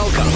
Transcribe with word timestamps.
Welcome. 0.00 0.32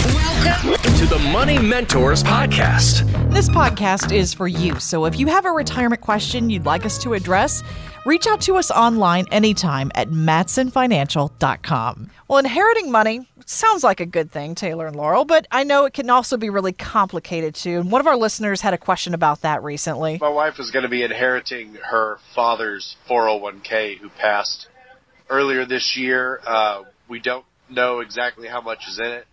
Welcome 0.68 0.94
to 0.96 1.06
the 1.06 1.18
Money 1.32 1.58
Mentors 1.58 2.22
Podcast. 2.22 3.10
This 3.32 3.48
podcast 3.48 4.14
is 4.14 4.34
for 4.34 4.46
you. 4.46 4.78
So 4.78 5.06
if 5.06 5.18
you 5.18 5.26
have 5.28 5.46
a 5.46 5.50
retirement 5.50 6.02
question 6.02 6.50
you'd 6.50 6.66
like 6.66 6.84
us 6.84 6.98
to 6.98 7.14
address, 7.14 7.62
reach 8.04 8.26
out 8.26 8.42
to 8.42 8.56
us 8.56 8.70
online 8.70 9.24
anytime 9.32 9.90
at 9.94 10.10
mattsonfinancial.com. 10.10 12.10
Well, 12.28 12.38
inheriting 12.38 12.92
money 12.92 13.26
sounds 13.46 13.82
like 13.82 14.00
a 14.00 14.06
good 14.06 14.30
thing, 14.30 14.54
Taylor 14.54 14.86
and 14.86 14.96
Laurel, 14.96 15.24
but 15.24 15.46
I 15.50 15.64
know 15.64 15.86
it 15.86 15.94
can 15.94 16.10
also 16.10 16.36
be 16.36 16.50
really 16.50 16.74
complicated 16.74 17.54
too. 17.54 17.80
And 17.80 17.90
one 17.90 18.02
of 18.02 18.06
our 18.06 18.18
listeners 18.18 18.60
had 18.60 18.74
a 18.74 18.78
question 18.78 19.14
about 19.14 19.40
that 19.40 19.62
recently. 19.62 20.18
My 20.20 20.28
wife 20.28 20.60
is 20.60 20.72
going 20.72 20.82
to 20.82 20.90
be 20.90 21.02
inheriting 21.02 21.76
her 21.76 22.18
father's 22.34 22.96
401k 23.08 23.96
who 23.96 24.10
passed 24.10 24.68
earlier 25.30 25.64
this 25.64 25.96
year. 25.96 26.42
Uh, 26.46 26.82
we 27.08 27.18
don't 27.18 27.46
know 27.70 28.00
exactly 28.00 28.46
how 28.46 28.60
much 28.60 28.86
is 28.86 28.98
in 28.98 29.06
it. 29.06 29.26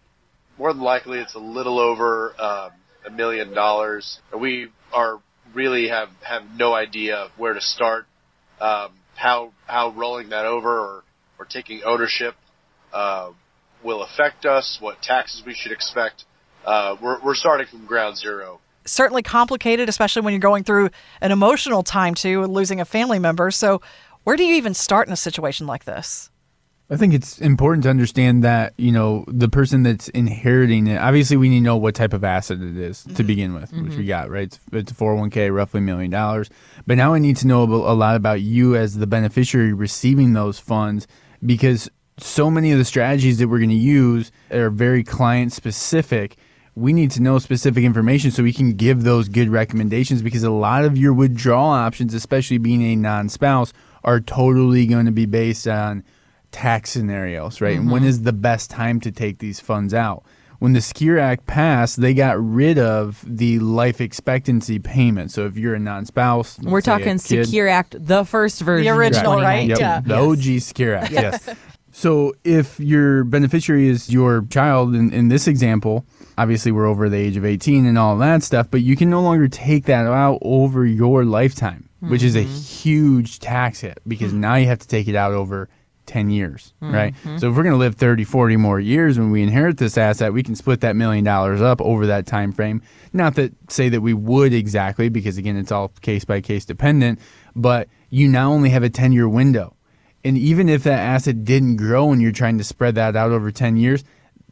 More 0.62 0.74
than 0.74 0.84
likely, 0.84 1.18
it's 1.18 1.34
a 1.34 1.40
little 1.40 1.80
over 1.80 2.40
um, 2.40 2.70
a 3.04 3.10
million 3.10 3.52
dollars. 3.52 4.20
We 4.40 4.68
are 4.94 5.20
really 5.56 5.88
have 5.88 6.10
have 6.22 6.44
no 6.56 6.76
idea 6.76 7.30
where 7.36 7.54
to 7.54 7.62
start, 7.62 8.06
um, 8.60 8.92
how 9.16 9.54
how 9.66 9.90
rolling 9.90 10.30
that 10.30 10.46
over 10.46 10.70
or 10.70 11.04
or 11.40 11.46
taking 11.46 11.82
ownership 11.84 12.36
uh, 12.94 13.32
will 13.84 14.04
affect 14.04 14.46
us, 14.46 14.78
what 14.80 15.02
taxes 15.02 15.42
we 15.44 15.56
should 15.56 15.72
expect. 15.72 16.26
Uh, 16.64 16.96
we're 17.02 17.20
we're 17.24 17.34
starting 17.34 17.66
from 17.66 17.88
ground 17.88 18.18
zero. 18.18 18.60
Certainly 18.86 19.24
complicated, 19.24 19.90
especially 19.90 20.22
when 20.22 20.32
you're 20.36 20.42
going 20.42 20.64
through 20.64 20.92
an 21.22 21.32
emotional 21.32 21.82
time 21.82 22.14
too, 22.14 22.46
losing 22.46 22.80
a 22.80 22.86
family 22.86 23.18
member. 23.18 23.50
So, 23.50 23.82
where 24.26 24.38
do 24.38 24.44
you 24.44 24.54
even 24.54 24.76
start 24.76 25.08
in 25.08 25.14
a 25.14 25.18
situation 25.18 25.66
like 25.66 25.86
this? 25.86 26.31
I 26.92 26.98
think 26.98 27.14
it's 27.14 27.40
important 27.40 27.84
to 27.84 27.90
understand 27.90 28.44
that, 28.44 28.74
you 28.76 28.92
know, 28.92 29.24
the 29.30 29.48
person 29.48 29.84
that's 29.84 30.10
inheriting 30.10 30.88
it, 30.88 30.98
obviously 30.98 31.38
we 31.38 31.48
need 31.48 31.60
to 31.60 31.64
know 31.64 31.78
what 31.78 31.96
type 31.96 32.12
of 32.12 32.26
asset 32.26 32.60
it 32.62 32.76
is 32.76 33.04
to 33.04 33.10
mm-hmm. 33.10 33.28
begin 33.28 33.54
with, 33.54 33.72
which 33.72 33.92
we 33.92 34.00
mm-hmm. 34.00 34.08
got, 34.08 34.30
right? 34.30 34.44
It's, 34.44 34.60
it's 34.74 34.92
a 34.92 34.96
401k, 34.96 35.56
roughly 35.56 35.78
a 35.78 35.82
million 35.82 36.12
dollars. 36.12 36.50
But 36.86 36.98
now 36.98 37.14
I 37.14 37.20
need 37.20 37.38
to 37.38 37.48
know 37.48 37.64
a 37.64 37.96
lot 37.96 38.18
about 38.18 38.42
you 38.42 38.76
as 38.76 38.98
the 38.98 39.08
beneficiary 39.08 39.72
receiving 39.72 40.34
those 40.34 40.60
funds 40.60 41.08
because 41.46 41.90
so 42.18 42.52
many 42.52 42.74
of 42.74 42.78
the 42.78 42.84
strategies 42.84 43.38
that 43.38 43.48
we're 43.48 43.60
going 43.60 43.70
to 43.70 43.76
use 43.76 44.30
are 44.52 44.70
very 44.70 45.02
client 45.02 45.54
specific. 45.54 46.36
We 46.76 46.92
need 46.92 47.12
to 47.12 47.22
know 47.22 47.40
specific 47.40 47.86
information 47.86 48.32
so 48.32 48.44
we 48.44 48.52
can 48.52 48.74
give 48.74 49.04
those 49.04 49.30
good 49.30 49.48
recommendations 49.48 50.22
because 50.22 50.44
a 50.44 50.52
lot 50.52 50.84
of 50.84 50.98
your 50.98 51.14
withdrawal 51.14 51.70
options, 51.70 52.14
especially 52.14 52.58
being 52.58 52.82
a 52.84 52.98
non 52.98 53.30
spouse, 53.30 53.72
are 54.04 54.20
totally 54.20 54.88
going 54.88 55.06
to 55.06 55.12
be 55.14 55.26
based 55.26 55.70
on 55.70 56.04
tax 56.52 56.92
scenarios, 56.92 57.62
right? 57.62 57.78
And 57.78 57.92
when 57.92 58.02
mm-hmm. 58.02 58.10
is 58.10 58.24
the 58.24 58.34
best 58.34 58.70
time 58.70 59.00
to 59.02 59.12
take 59.12 59.40
these 59.40 59.60
funds 59.60 59.94
out? 59.94 60.24
When 60.60 60.74
the 60.74 60.82
Secure 60.82 61.18
Act 61.18 61.48
passed, 61.48 62.00
they 62.00 62.14
got 62.14 62.40
rid 62.40 62.78
of 62.78 63.24
the 63.26 63.58
life 63.58 64.00
expectancy 64.00 64.78
payment. 64.78 65.32
So 65.32 65.48
if 65.48 65.58
you're 65.58 65.74
a 65.74 65.80
non-spouse, 65.80 66.60
We're 66.60 66.82
talking 66.82 67.18
kid- 67.18 67.46
Secure 67.46 67.68
Act, 67.68 67.96
the 67.98 68.26
first 68.26 68.62
version. 68.62 68.86
the 68.86 68.92
original, 68.92 69.38
right? 69.38 69.68
2019. 69.68 69.70
Yep, 69.70 69.80
Yeah. 69.80 70.02
the 70.06 70.16
OG 70.16 70.60
Secure 70.60 70.96
Act. 70.96 71.12
Yes. 71.12 71.50
So 71.92 72.34
if 72.44 72.80
your 72.80 73.24
beneficiary 73.24 73.88
is 73.88 74.10
your 74.10 74.46
child 74.50 74.96
in, 74.96 75.12
in 75.12 75.28
this 75.28 75.48
example, 75.48 76.06
obviously 76.38 76.72
we're 76.72 76.88
over 76.88 77.10
the 77.10 77.18
age 77.18 77.38
of 77.38 77.46
18 77.46 77.86
and 77.86 77.98
all 77.98 78.18
that 78.20 78.44
stuff, 78.44 78.68
but 78.72 78.82
you 78.82 78.96
can 78.96 79.10
no 79.10 79.22
longer 79.22 79.48
take 79.48 79.86
that 79.86 80.06
out 80.06 80.40
over 80.42 80.86
your 80.86 81.26
lifetime, 81.26 81.90
which 82.00 82.24
is 82.24 82.36
a 82.36 82.44
mm-hmm. 82.44 82.54
huge 82.54 83.40
tax 83.40 83.82
hit 83.82 84.00
because 84.08 84.32
mm-hmm. 84.32 84.42
now 84.42 84.56
you 84.56 84.68
have 84.68 84.80
to 84.80 84.88
take 84.88 85.08
it 85.08 85.16
out 85.16 85.34
over 85.34 85.70
10 86.06 86.30
years, 86.30 86.74
right? 86.82 87.14
Mm-hmm. 87.14 87.38
So 87.38 87.50
if 87.50 87.56
we're 87.56 87.64
going 87.64 87.74
to 87.74 87.80
live 87.80 87.96
30, 87.96 88.24
40 88.24 88.58
more 88.58 88.80
years 88.80 89.18
when 89.18 89.32
we 89.32 89.42
inherit 89.42 89.78
this 89.78 89.98
asset, 89.98 90.34
we 90.34 90.44
can 90.44 90.56
split 90.56 90.82
that 90.82 90.96
million 90.96 91.24
dollars 91.24 91.62
up 91.62 91.82
over 91.82 92.08
that 92.08 92.26
time 92.26 92.52
frame. 92.52 92.82
Not 93.14 93.36
that 93.36 93.54
say 93.70 93.90
that 93.90 94.02
we 94.02 94.14
would 94.14 94.54
exactly 94.54 95.10
because 95.10 95.38
again 95.38 95.58
it's 95.58 95.72
all 95.72 95.90
case 96.02 96.26
by 96.26 96.42
case 96.42 96.66
dependent, 96.66 97.20
but 97.56 97.88
you 98.10 98.28
now 98.28 98.52
only 98.52 98.70
have 98.70 98.84
a 98.84 98.90
10 98.90 99.12
year 99.12 99.30
window. 99.30 99.76
And 100.24 100.38
even 100.38 100.70
if 100.70 100.84
that 100.84 101.00
asset 101.00 101.44
didn't 101.44 101.78
grow 101.78 102.12
and 102.12 102.22
you're 102.22 102.32
trying 102.32 102.58
to 102.58 102.64
spread 102.64 102.96
that 102.96 103.16
out 103.16 103.32
over 103.32 103.52
10 103.52 103.78
years, 103.78 104.04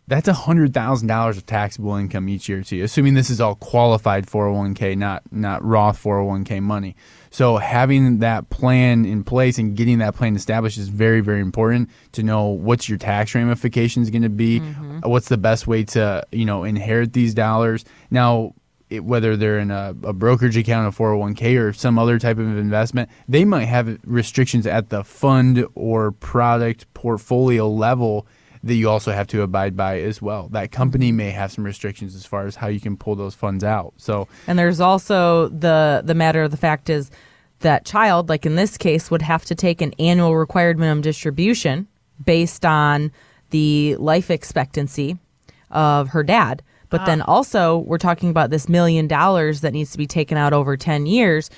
that's 0.08 0.28
$100,000 0.28 1.30
of 1.30 1.46
taxable 1.46 1.96
income 1.96 2.28
each 2.30 2.50
year 2.50 2.64
to 2.64 2.76
you, 2.76 2.84
assuming 2.84 3.14
this 3.14 3.30
is 3.30 3.40
all 3.40 3.54
qualified 3.54 4.26
401k, 4.26 4.98
not, 4.98 5.22
not 5.32 5.64
Roth 5.64 6.02
401k 6.02 6.64
money. 6.64 6.96
So 7.32 7.58
having 7.58 8.20
that 8.20 8.50
plan 8.50 9.06
in 9.06 9.24
place 9.24 9.58
and 9.58 9.76
getting 9.76 10.00
that 10.00 10.16
plan 10.16 10.36
established 10.36 10.78
is 10.78 10.90
very, 10.90 11.22
very 11.22 11.42
important 11.42 11.90
to 12.14 12.24
know 12.24 12.48
what's 12.48 12.90
your 12.90 12.98
tax 12.98 13.36
ramifications 13.36 14.10
going 14.10 14.24
to 14.24 14.30
be, 14.30 14.60
mm-hmm. 14.60 15.00
what's 15.02 15.30
the 15.30 15.38
best 15.38 15.68
way 15.68 15.84
to, 15.86 16.26
you 16.32 16.46
know, 16.46 16.64
inherit 16.64 17.14
these 17.14 17.34
dollars. 17.34 17.86
Now, 18.10 18.54
it, 18.90 19.04
whether 19.04 19.38
they're 19.38 19.60
in 19.60 19.72
a, 19.72 19.96
a 20.04 20.14
brokerage 20.14 20.58
account, 20.58 20.94
a 20.94 20.98
401k, 20.98 21.60
or 21.60 21.74
some 21.74 22.00
other 22.00 22.18
type 22.18 22.38
of 22.38 22.58
investment, 22.58 23.10
they 23.28 23.46
might 23.46 23.66
have 23.66 24.00
restrictions 24.04 24.66
at 24.66 24.90
the 24.90 25.04
fund 25.04 25.66
or 25.76 26.12
product 26.12 26.92
portfolio 26.94 27.70
level 27.70 28.26
that 28.64 28.74
you 28.74 28.90
also 28.90 29.12
have 29.12 29.28
to 29.28 29.42
abide 29.42 29.78
by 29.78 30.02
as 30.02 30.22
well. 30.22 30.50
That 30.50 30.72
company 30.72 31.10
mm-hmm. 31.10 31.18
may 31.18 31.32
have 31.32 31.52
some 31.52 31.64
restrictions 31.64 32.16
as 32.16 32.26
far 32.26 32.46
as 32.46 32.56
how 32.56 32.68
you 32.68 32.80
can 32.80 32.98
pull 32.98 33.16
those 33.16 33.36
funds 33.36 33.64
out. 33.64 33.94
So, 33.98 34.28
And 34.48 34.60
there's 34.60 34.80
also 34.80 35.50
the 35.50 36.02
the 36.04 36.16
matter 36.16 36.44
of 36.44 36.52
the 36.52 36.58
fact 36.58 36.90
is 36.90 37.10
that 37.60 37.86
child, 37.86 38.30
like 38.30 38.46
in 38.46 38.56
this 38.56 38.78
case, 38.78 39.12
would 39.12 39.22
have 39.22 39.46
to 39.46 39.56
take 39.56 39.82
an 39.82 39.94
annual 40.00 40.36
required 40.36 40.78
minimum 40.78 41.02
distribution 41.02 41.88
based 42.24 42.66
on 42.66 43.12
the 43.50 43.96
life 43.98 44.30
expectancy 44.30 45.18
of 45.72 46.10
her 46.10 46.24
dad. 46.24 46.62
But 46.90 47.06
then 47.06 47.22
ah. 47.22 47.26
also, 47.28 47.80
we're 47.80 48.00
talking 48.00 48.30
about 48.30 48.50
this 48.50 48.68
million 48.68 49.08
dollars 49.08 49.62
that 49.62 49.74
needs 49.74 49.92
to 49.92 49.98
be 49.98 50.08
taken 50.08 50.38
out 50.38 50.54
over 50.54 50.76
10 50.76 51.06
years. 51.06 51.50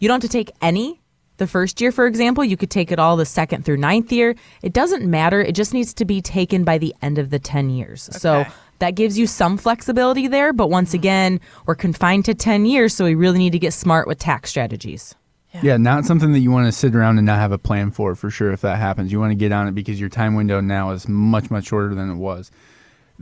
You 0.00 0.08
don't 0.08 0.22
have 0.22 0.30
to 0.30 0.36
take 0.36 0.50
any 0.60 1.00
the 1.36 1.46
first 1.46 1.80
year, 1.80 1.92
for 1.92 2.06
example. 2.06 2.44
You 2.44 2.56
could 2.56 2.70
take 2.70 2.92
it 2.92 2.98
all 2.98 3.16
the 3.16 3.26
second 3.26 3.64
through 3.64 3.78
ninth 3.78 4.12
year. 4.12 4.34
It 4.62 4.72
doesn't 4.72 5.08
matter. 5.08 5.40
It 5.40 5.54
just 5.54 5.72
needs 5.74 5.94
to 5.94 6.04
be 6.04 6.20
taken 6.20 6.64
by 6.64 6.78
the 6.78 6.94
end 7.02 7.18
of 7.18 7.30
the 7.30 7.38
10 7.38 7.70
years. 7.70 8.08
So 8.12 8.44
that 8.78 8.94
gives 8.94 9.18
you 9.18 9.26
some 9.26 9.56
flexibility 9.56 10.28
there. 10.28 10.52
But 10.52 10.68
once 10.68 10.90
mm-hmm. 10.90 10.98
again, 10.98 11.40
we're 11.66 11.74
confined 11.74 12.24
to 12.26 12.34
10 12.34 12.66
years. 12.66 12.94
So 12.94 13.04
we 13.04 13.14
really 13.14 13.38
need 13.38 13.52
to 13.52 13.58
get 13.58 13.72
smart 13.72 14.06
with 14.06 14.18
tax 14.18 14.50
strategies. 14.50 15.14
yeah, 15.62 15.76
not 15.76 16.04
something 16.04 16.32
that 16.32 16.40
you 16.40 16.50
want 16.50 16.66
to 16.66 16.72
sit 16.72 16.94
around 16.94 17.18
and 17.18 17.26
not 17.26 17.38
have 17.38 17.52
a 17.52 17.58
plan 17.58 17.90
for, 17.90 18.14
for 18.14 18.30
sure, 18.30 18.52
if 18.52 18.62
that 18.62 18.78
happens. 18.78 19.12
You 19.12 19.20
want 19.20 19.32
to 19.32 19.36
get 19.36 19.52
on 19.52 19.68
it 19.68 19.74
because 19.74 20.00
your 20.00 20.08
time 20.08 20.34
window 20.34 20.60
now 20.60 20.90
is 20.92 21.06
much, 21.08 21.50
much 21.50 21.66
shorter 21.66 21.94
than 21.94 22.10
it 22.10 22.16
was. 22.16 22.50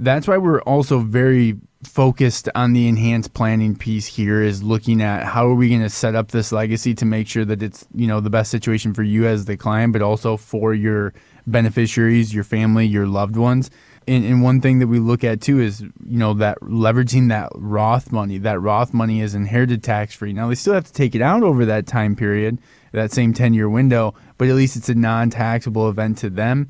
That's 0.00 0.26
why 0.26 0.38
we're 0.38 0.62
also 0.62 1.00
very 1.00 1.58
focused 1.82 2.48
on 2.54 2.72
the 2.72 2.88
enhanced 2.88 3.34
planning 3.34 3.76
piece 3.76 4.06
here 4.06 4.42
is 4.42 4.62
looking 4.62 5.02
at 5.02 5.24
how 5.24 5.46
are 5.46 5.54
we 5.54 5.68
going 5.68 5.82
to 5.82 5.90
set 5.90 6.14
up 6.14 6.30
this 6.30 6.52
legacy 6.52 6.94
to 6.94 7.04
make 7.04 7.28
sure 7.28 7.44
that 7.44 7.62
it's, 7.62 7.86
you 7.94 8.06
know, 8.06 8.20
the 8.20 8.30
best 8.30 8.50
situation 8.50 8.94
for 8.94 9.02
you 9.02 9.26
as 9.26 9.44
the 9.44 9.58
client, 9.58 9.92
but 9.92 10.00
also 10.00 10.38
for 10.38 10.72
your 10.72 11.12
beneficiaries, 11.46 12.34
your 12.34 12.44
family, 12.44 12.86
your 12.86 13.06
loved 13.06 13.36
ones. 13.36 13.70
And, 14.08 14.24
and 14.24 14.42
one 14.42 14.62
thing 14.62 14.78
that 14.78 14.86
we 14.86 14.98
look 14.98 15.22
at 15.22 15.42
too 15.42 15.60
is, 15.60 15.82
you 15.82 16.18
know, 16.18 16.32
that 16.34 16.58
leveraging 16.60 17.28
that 17.28 17.50
Roth 17.54 18.10
money. 18.10 18.38
That 18.38 18.58
Roth 18.58 18.94
money 18.94 19.20
is 19.20 19.34
inherited 19.34 19.82
tax 19.82 20.14
free. 20.14 20.32
Now 20.32 20.48
they 20.48 20.54
still 20.54 20.74
have 20.74 20.86
to 20.86 20.92
take 20.94 21.14
it 21.14 21.20
out 21.20 21.42
over 21.42 21.66
that 21.66 21.86
time 21.86 22.16
period, 22.16 22.58
that 22.92 23.12
same 23.12 23.34
10 23.34 23.52
year 23.52 23.68
window, 23.68 24.14
but 24.38 24.48
at 24.48 24.54
least 24.54 24.76
it's 24.76 24.88
a 24.88 24.94
non 24.94 25.28
taxable 25.28 25.90
event 25.90 26.16
to 26.18 26.30
them 26.30 26.68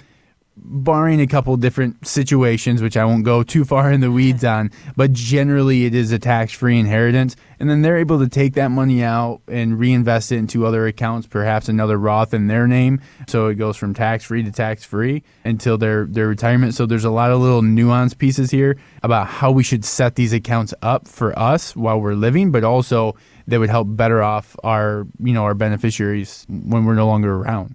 barring 0.62 1.20
a 1.20 1.26
couple 1.26 1.56
different 1.56 2.06
situations, 2.06 2.82
which 2.82 2.96
I 2.96 3.04
won't 3.04 3.24
go 3.24 3.42
too 3.42 3.64
far 3.64 3.90
in 3.90 4.00
the 4.00 4.10
weeds 4.10 4.44
on, 4.44 4.70
but 4.96 5.12
generally 5.12 5.84
it 5.84 5.94
is 5.94 6.12
a 6.12 6.18
tax 6.18 6.52
free 6.52 6.78
inheritance. 6.78 7.36
And 7.58 7.68
then 7.68 7.82
they're 7.82 7.98
able 7.98 8.18
to 8.20 8.28
take 8.28 8.54
that 8.54 8.68
money 8.70 9.02
out 9.02 9.42
and 9.48 9.78
reinvest 9.78 10.32
it 10.32 10.36
into 10.36 10.66
other 10.66 10.86
accounts, 10.86 11.26
perhaps 11.26 11.68
another 11.68 11.98
Roth 11.98 12.32
in 12.32 12.46
their 12.46 12.66
name. 12.66 13.00
So 13.28 13.48
it 13.48 13.56
goes 13.56 13.76
from 13.76 13.94
tax 13.94 14.24
free 14.24 14.42
to 14.42 14.52
tax 14.52 14.84
free 14.84 15.22
until 15.44 15.76
their, 15.76 16.06
their 16.06 16.28
retirement. 16.28 16.74
So 16.74 16.86
there's 16.86 17.04
a 17.04 17.10
lot 17.10 17.30
of 17.30 17.40
little 17.40 17.62
nuance 17.62 18.14
pieces 18.14 18.50
here 18.50 18.78
about 19.02 19.26
how 19.26 19.50
we 19.50 19.62
should 19.62 19.84
set 19.84 20.16
these 20.16 20.32
accounts 20.32 20.72
up 20.82 21.08
for 21.08 21.38
us 21.38 21.76
while 21.76 22.00
we're 22.00 22.14
living, 22.14 22.50
but 22.50 22.64
also 22.64 23.16
that 23.46 23.60
would 23.60 23.70
help 23.70 23.88
better 23.90 24.22
off 24.22 24.56
our, 24.64 25.06
you 25.18 25.32
know, 25.32 25.44
our 25.44 25.54
beneficiaries 25.54 26.46
when 26.48 26.84
we're 26.84 26.94
no 26.94 27.06
longer 27.06 27.34
around. 27.34 27.74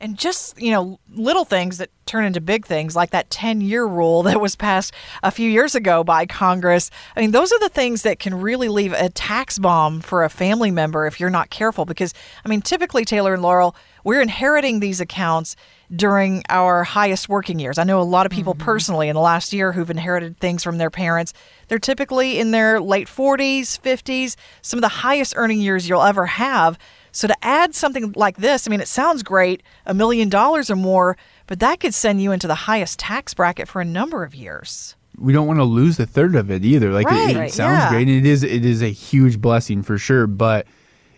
And 0.00 0.18
just, 0.18 0.60
you 0.60 0.70
know, 0.70 0.98
little 1.14 1.44
things 1.44 1.78
that 1.78 1.90
turn 2.06 2.24
into 2.24 2.40
big 2.40 2.64
things, 2.64 2.94
like 2.94 3.10
that 3.10 3.30
10 3.30 3.60
year 3.60 3.84
rule 3.84 4.22
that 4.24 4.40
was 4.40 4.56
passed 4.56 4.92
a 5.22 5.30
few 5.30 5.50
years 5.50 5.74
ago 5.74 6.04
by 6.04 6.26
Congress. 6.26 6.90
I 7.16 7.20
mean, 7.20 7.32
those 7.32 7.52
are 7.52 7.58
the 7.58 7.68
things 7.68 8.02
that 8.02 8.18
can 8.18 8.40
really 8.40 8.68
leave 8.68 8.92
a 8.92 9.08
tax 9.08 9.58
bomb 9.58 10.00
for 10.00 10.24
a 10.24 10.30
family 10.30 10.70
member 10.70 11.06
if 11.06 11.20
you're 11.20 11.30
not 11.30 11.50
careful. 11.50 11.84
Because, 11.84 12.14
I 12.44 12.48
mean, 12.48 12.62
typically, 12.62 13.04
Taylor 13.04 13.34
and 13.34 13.42
Laurel, 13.42 13.74
we're 14.06 14.20
inheriting 14.20 14.78
these 14.78 15.00
accounts 15.00 15.56
during 15.94 16.44
our 16.48 16.84
highest 16.84 17.28
working 17.28 17.58
years. 17.58 17.76
I 17.76 17.82
know 17.82 18.00
a 18.00 18.04
lot 18.04 18.24
of 18.24 18.30
people 18.30 18.54
mm-hmm. 18.54 18.64
personally 18.64 19.08
in 19.08 19.14
the 19.14 19.20
last 19.20 19.52
year 19.52 19.72
who've 19.72 19.90
inherited 19.90 20.38
things 20.38 20.62
from 20.62 20.78
their 20.78 20.90
parents. 20.90 21.32
They're 21.66 21.80
typically 21.80 22.38
in 22.38 22.52
their 22.52 22.80
late 22.80 23.08
40s, 23.08 23.80
50s, 23.80 24.36
some 24.62 24.78
of 24.78 24.82
the 24.82 24.88
highest 24.88 25.34
earning 25.36 25.60
years 25.60 25.88
you'll 25.88 26.04
ever 26.04 26.24
have. 26.26 26.78
So 27.10 27.26
to 27.26 27.34
add 27.44 27.74
something 27.74 28.12
like 28.14 28.36
this, 28.36 28.68
I 28.68 28.70
mean, 28.70 28.80
it 28.80 28.86
sounds 28.86 29.24
great, 29.24 29.64
a 29.86 29.92
million 29.92 30.28
dollars 30.28 30.70
or 30.70 30.76
more, 30.76 31.16
but 31.48 31.58
that 31.58 31.80
could 31.80 31.92
send 31.92 32.22
you 32.22 32.30
into 32.30 32.46
the 32.46 32.54
highest 32.54 33.00
tax 33.00 33.34
bracket 33.34 33.66
for 33.66 33.80
a 33.80 33.84
number 33.84 34.22
of 34.22 34.36
years. 34.36 34.94
we 35.18 35.32
don't 35.32 35.46
want 35.48 35.58
to 35.58 35.64
lose 35.64 35.98
a 35.98 36.06
third 36.06 36.36
of 36.36 36.50
it 36.50 36.62
either. 36.64 36.92
Like 36.92 37.06
it- 37.10 37.30
it, 37.30 37.36
Right. 37.36 37.52
sounds 37.52 37.78
yeah. 37.78 37.88
great, 37.88 38.06
and 38.06 38.18
it 38.18 38.26
is 38.26 38.44
it 38.44 38.66
is 38.66 38.82
a 38.82 38.90
huge 38.92 39.40
blessing 39.40 39.82
for 39.82 39.96
sure. 39.96 40.26
But 40.26 40.66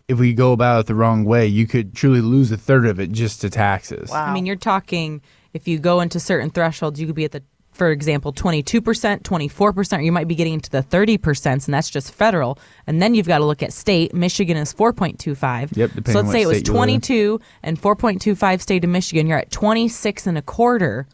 if 0.09 0.19
we 0.19 0.33
go 0.33 0.53
about 0.53 0.81
it 0.81 0.87
the 0.87 0.95
wrong 0.95 1.25
way, 1.25 1.47
you 1.47 1.67
could 1.67 1.95
truly 1.95 2.23
lose 2.23 2.51
a 2.51 2.57
third 2.57 2.87
of 2.87 2.99
it 2.99 3.13
just 3.13 3.43
to 3.43 3.51
taxes. 3.51 4.11
Wow. 4.11 4.25
I 4.25 4.33
mean, 4.33 4.47
you're 4.47 4.57
talking 4.57 5.21
if 5.53 5.69
you 5.69 5.79
go 5.79 6.01
into 6.01 6.19
certain 6.19 6.51
thresholds, 6.51 6.99
you 6.99 7.07
could 7.07 7.15
be 7.15 7.27
at 7.27 7.33
the, 7.33 7.43
for 7.73 7.91
example, 7.91 8.33
22%, 8.33 8.81
24%, 9.23 9.99
or 9.99 10.01
you 10.01 10.11
might 10.11 10.27
be 10.27 10.35
getting 10.35 10.55
into 10.55 10.71
the 10.71 10.83
30%, 10.83 11.47
and 11.47 11.75
that's 11.75 11.91
just 11.91 12.13
federal. 12.13 12.59
And 12.87 13.03
then 13.03 13.15
you've 13.15 13.29
got 13.29 13.39
to 13.39 13.45
look 13.45 13.63
at 13.63 13.73
state. 13.73 14.15
Michigan 14.15 14.57
is 14.57 14.73
4.25. 14.73 15.77
Yep, 15.77 15.91
depending 15.91 16.13
So 16.13 16.19
let's 16.19 16.27
what 16.27 16.33
say 16.33 16.43
it 16.43 16.47
was 16.47 16.57
state 16.59 16.69
you 16.69 16.73
live 16.73 16.89
in. 16.89 17.01
22 17.01 17.41
and 17.63 17.81
4.25 17.81 18.61
state 18.63 18.85
of 18.85 18.91
Michigan. 18.91 19.27
You're 19.27 19.39
at 19.39 19.51
26 19.51 20.27
and 20.27 20.39
a 20.39 20.43
quarter 20.43 21.07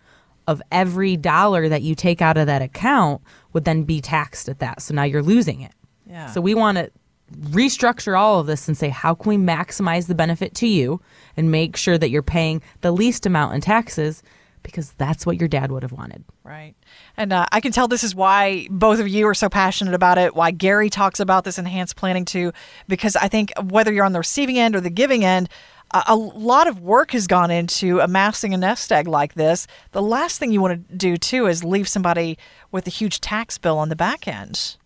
of 0.47 0.63
every 0.71 1.17
dollar 1.17 1.69
that 1.69 1.83
you 1.83 1.97
take 1.97 2.23
out 2.23 2.37
of 2.37 2.47
that 2.47 2.63
account 2.63 3.23
would 3.53 3.65
then 3.65 3.83
be 3.83 4.01
taxed 4.01 4.49
at 4.49 4.61
that. 4.61 4.83
So 4.83 4.95
now 4.95 5.03
you're 5.03 5.23
losing 5.23 5.63
it. 5.63 5.73
Yeah. 6.07 6.27
So 6.27 6.41
we 6.41 6.55
want 6.55 6.79
to 6.79 6.91
restructure 7.33 8.19
all 8.19 8.41
of 8.41 8.47
this 8.47 8.69
and 8.69 8.77
say, 8.77 8.89
how 8.89 9.15
can 9.15 9.29
we 9.29 9.37
maximize 9.37 10.07
the 10.07 10.15
benefit 10.15 10.55
to 10.57 10.67
you 10.67 11.01
and 11.37 11.51
make 11.51 11.77
sure 11.77 11.99
that 11.99 12.11
you're 12.11 12.23
paying 12.23 12.63
the 12.83 12.93
least 12.93 13.27
amount 13.27 13.55
in 13.55 13.61
taxes 13.61 14.23
because 14.65 14.93
that's 14.93 15.25
what 15.25 15.39
your 15.39 15.47
dad 15.47 15.71
would 15.71 15.85
have 15.85 15.93
wanted. 15.93 16.25
Right. 16.43 16.75
And 17.17 17.33
uh, 17.33 17.47
I 17.53 17.61
can 17.61 17.71
tell 17.71 17.87
this 17.87 18.03
is 18.03 18.15
why 18.15 18.67
both 18.71 18.99
of 18.99 19.07
you 19.07 19.29
are 19.29 19.35
so 19.35 19.49
passionate 19.49 19.95
about 19.95 20.19
it, 20.19 20.35
why 20.35 20.51
Gary 20.51 20.91
talks 20.91 21.21
about 21.21 21.45
this 21.45 21.59
enhanced 21.59 21.95
planning 21.95 22.25
too, 22.25 22.53
because 22.89 23.15
I 23.15 23.29
think 23.29 23.53
whether 23.63 23.93
you're 23.93 24.05
on 24.05 24.13
the 24.13 24.19
receiving 24.19 24.59
end 24.59 24.75
or 24.75 24.81
the 24.81 24.91
giving 24.91 25.25
end, 25.25 25.49
a, 25.93 26.03
a 26.09 26.17
lot 26.17 26.67
of 26.67 26.81
work 26.81 27.13
has 27.13 27.27
gone 27.27 27.51
into 27.51 28.01
amassing 28.01 28.53
a 28.53 28.57
nest 28.57 28.91
egg 28.91 29.07
like 29.07 29.35
this. 29.35 29.69
The 29.93 30.03
last 30.03 30.39
thing 30.39 30.51
you 30.51 30.61
want 30.61 30.89
to 30.89 30.97
do 30.97 31.17
too 31.17 31.47
is 31.47 31.63
leave 31.63 31.87
somebody 31.87 32.37
with 32.73 32.87
a 32.87 32.91
huge 32.91 33.21
tax 33.21 33.59
bill 33.59 33.79
on 33.79 33.91
the 33.91 33.97
back 33.97 34.27
end. 34.27 34.77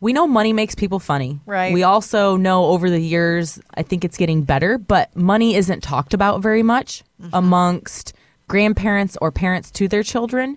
We 0.00 0.14
know 0.14 0.26
money 0.26 0.52
makes 0.52 0.74
people 0.74 0.98
funny. 0.98 1.40
Right. 1.44 1.74
We 1.74 1.82
also 1.82 2.36
know 2.36 2.66
over 2.66 2.88
the 2.88 3.00
years, 3.00 3.60
I 3.74 3.82
think 3.82 4.04
it's 4.04 4.16
getting 4.16 4.42
better, 4.42 4.78
but 4.78 5.14
money 5.14 5.54
isn't 5.54 5.82
talked 5.82 6.14
about 6.14 6.40
very 6.40 6.62
much 6.62 7.04
mm-hmm. 7.20 7.30
amongst 7.34 8.14
grandparents 8.48 9.16
or 9.20 9.30
parents 9.30 9.70
to 9.72 9.88
their 9.88 10.02
children. 10.02 10.56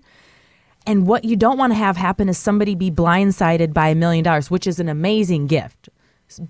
And 0.87 1.07
what 1.07 1.25
you 1.25 1.35
don't 1.35 1.57
want 1.57 1.71
to 1.71 1.77
have 1.77 1.97
happen 1.97 2.29
is 2.29 2.37
somebody 2.37 2.75
be 2.75 2.89
blindsided 2.89 3.73
by 3.73 3.89
a 3.89 3.95
million 3.95 4.23
dollars, 4.23 4.49
which 4.49 4.65
is 4.65 4.79
an 4.79 4.89
amazing 4.89 5.47
gift. 5.47 5.89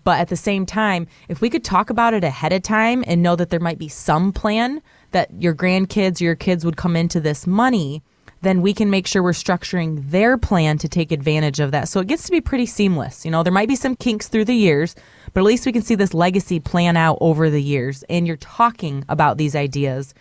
But 0.04 0.20
at 0.20 0.30
the 0.30 0.38
same 0.38 0.66
time, 0.66 1.08
if 1.28 1.42
we 1.42 1.50
could 1.50 1.64
talk 1.64 1.90
about 1.90 2.14
it 2.14 2.24
ahead 2.24 2.54
of 2.54 2.62
time 2.62 3.04
and 3.06 3.22
know 3.22 3.36
that 3.36 3.50
there 3.50 3.60
might 3.60 3.80
be 3.80 3.90
some 3.90 4.32
plan 4.32 4.82
that 5.12 5.30
your 5.42 5.54
grandkids 5.54 6.22
or 6.22 6.26
your 6.26 6.36
kids 6.36 6.64
would 6.64 6.78
come 6.78 6.96
into 6.96 7.20
this 7.20 7.46
money, 7.46 8.02
then 8.44 8.62
we 8.62 8.74
can 8.74 8.90
make 8.90 9.08
sure 9.08 9.24
we're 9.24 9.32
structuring 9.32 10.10
their 10.10 10.38
plan 10.38 10.78
to 10.78 10.90
take 10.90 11.12
advantage 11.12 11.60
of 11.60 11.72
that. 11.72 11.88
So 11.88 12.00
it 12.00 12.08
gets 12.08 12.26
to 12.26 12.32
be 12.32 12.42
pretty 12.42 12.66
seamless. 12.66 13.26
You 13.26 13.32
know, 13.32 13.42
there 13.42 13.54
might 13.54 13.68
be 13.68 13.76
some 13.76 13.96
kinks 13.96 14.28
through 14.28 14.46
the 14.46 14.56
years, 14.56 14.96
but 15.34 15.42
at 15.42 15.46
least 15.46 15.66
we 15.66 15.72
can 15.72 15.82
see 15.82 15.96
this 15.96 16.14
legacy 16.14 16.60
plan 16.60 16.98
out 16.98 17.18
over 17.22 17.50
the 17.50 17.62
years. 17.62 18.04
And 18.10 18.28
you're 18.28 18.38
talking 18.38 19.06
about 19.10 19.38
these 19.38 19.56
ideas 19.56 20.14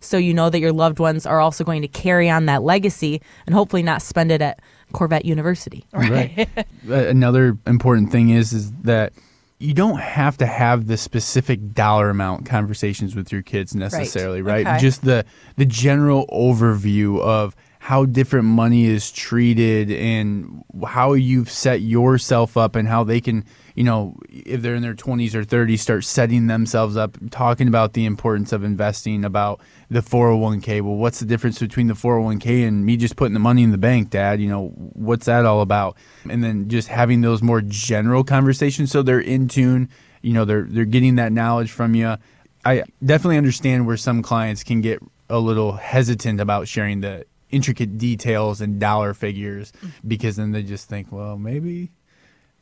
so 0.00 0.16
you 0.16 0.32
know 0.32 0.50
that 0.50 0.60
your 0.60 0.72
loved 0.72 0.98
ones 0.98 1.26
are 1.26 1.40
also 1.40 1.64
going 1.64 1.82
to 1.82 1.88
carry 1.88 2.30
on 2.30 2.46
that 2.46 2.62
legacy 2.62 3.20
and 3.46 3.54
hopefully 3.54 3.82
not 3.82 4.02
spend 4.02 4.30
it 4.30 4.40
at 4.40 4.60
Corvette 4.92 5.24
University. 5.24 5.84
Right. 5.92 6.48
Uh, 6.88 6.94
Another 6.94 7.58
important 7.66 8.10
thing 8.10 8.30
is 8.30 8.52
is 8.52 8.72
that 8.82 9.12
you 9.58 9.74
don't 9.74 9.98
have 9.98 10.36
to 10.38 10.46
have 10.46 10.86
the 10.86 10.96
specific 10.96 11.74
dollar 11.74 12.10
amount 12.10 12.46
conversations 12.46 13.14
with 13.16 13.32
your 13.32 13.42
kids 13.42 13.74
necessarily, 13.74 14.40
right? 14.40 14.66
Okay. 14.66 14.78
Just 14.78 15.04
the 15.04 15.24
the 15.56 15.66
general 15.66 16.26
overview 16.28 17.20
of 17.20 17.56
how 17.88 18.04
different 18.04 18.44
money 18.44 18.84
is 18.84 19.10
treated 19.10 19.90
and 19.90 20.62
how 20.86 21.14
you've 21.14 21.48
set 21.48 21.80
yourself 21.80 22.54
up 22.54 22.76
and 22.76 22.86
how 22.86 23.02
they 23.02 23.18
can, 23.18 23.42
you 23.74 23.82
know, 23.82 24.14
if 24.28 24.60
they're 24.60 24.74
in 24.74 24.82
their 24.82 24.92
20s 24.92 25.34
or 25.34 25.42
30s 25.42 25.78
start 25.78 26.04
setting 26.04 26.48
themselves 26.48 26.98
up 26.98 27.16
talking 27.30 27.66
about 27.66 27.94
the 27.94 28.04
importance 28.04 28.52
of 28.52 28.62
investing 28.62 29.24
about 29.24 29.62
the 29.88 30.00
401k. 30.00 30.82
Well, 30.82 30.96
what's 30.96 31.20
the 31.20 31.24
difference 31.24 31.60
between 31.60 31.86
the 31.86 31.94
401k 31.94 32.68
and 32.68 32.84
me 32.84 32.98
just 32.98 33.16
putting 33.16 33.32
the 33.32 33.40
money 33.40 33.62
in 33.62 33.70
the 33.70 33.78
bank, 33.78 34.10
dad? 34.10 34.38
You 34.38 34.50
know, 34.50 34.68
what's 34.92 35.24
that 35.24 35.46
all 35.46 35.62
about? 35.62 35.96
And 36.28 36.44
then 36.44 36.68
just 36.68 36.88
having 36.88 37.22
those 37.22 37.40
more 37.40 37.62
general 37.62 38.22
conversations 38.22 38.90
so 38.90 39.00
they're 39.00 39.18
in 39.18 39.48
tune, 39.48 39.88
you 40.20 40.34
know, 40.34 40.44
they're 40.44 40.66
they're 40.68 40.84
getting 40.84 41.14
that 41.14 41.32
knowledge 41.32 41.70
from 41.70 41.94
you. 41.94 42.18
I 42.66 42.82
definitely 43.02 43.38
understand 43.38 43.86
where 43.86 43.96
some 43.96 44.20
clients 44.20 44.62
can 44.62 44.82
get 44.82 45.00
a 45.30 45.38
little 45.38 45.72
hesitant 45.72 46.38
about 46.38 46.68
sharing 46.68 47.00
the 47.00 47.24
intricate 47.50 47.98
details 47.98 48.60
and 48.60 48.78
dollar 48.78 49.14
figures 49.14 49.72
because 50.06 50.36
then 50.36 50.52
they 50.52 50.62
just 50.62 50.88
think, 50.88 51.10
well, 51.10 51.36
maybe 51.38 51.90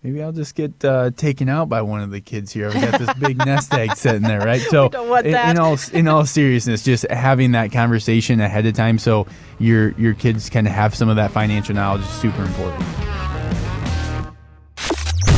maybe 0.02 0.22
I'll 0.22 0.32
just 0.32 0.54
get 0.54 0.84
uh, 0.84 1.10
taken 1.16 1.48
out 1.48 1.68
by 1.68 1.82
one 1.82 2.00
of 2.00 2.10
the 2.12 2.20
kids 2.20 2.52
here. 2.52 2.68
We 2.68 2.80
got 2.80 3.00
this 3.00 3.12
big 3.14 3.38
nest 3.38 3.74
egg 3.74 3.96
sitting 3.96 4.22
there, 4.22 4.40
right? 4.40 4.60
So, 4.60 4.86
in- 5.18 5.34
in 5.34 5.58
all 5.58 5.76
in 5.92 6.06
all 6.08 6.24
seriousness, 6.26 6.84
just 6.84 7.08
having 7.10 7.52
that 7.52 7.72
conversation 7.72 8.40
ahead 8.40 8.66
of 8.66 8.74
time 8.74 8.98
so 8.98 9.26
your 9.58 9.90
your 9.92 10.14
kids 10.14 10.48
can 10.48 10.64
have 10.66 10.94
some 10.94 11.08
of 11.08 11.16
that 11.16 11.32
financial 11.32 11.74
knowledge 11.74 12.02
is 12.02 12.08
super 12.10 12.42
important. 12.42 12.84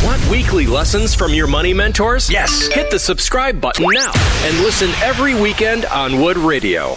Want 0.05 0.31
weekly 0.31 0.67
lessons 0.67 1.15
from 1.15 1.35
your 1.35 1.47
money 1.47 1.75
mentors? 1.75 2.31
Yes. 2.31 2.69
Hit 2.69 2.91
the 2.91 2.99
subscribe 2.99 3.61
button 3.61 3.87
now 3.93 4.13
and 4.45 4.59
listen 4.61 4.91
every 5.03 5.35
weekend 5.35 5.85
on 5.87 6.13
WOOD 6.13 6.37
Radio. 6.39 6.97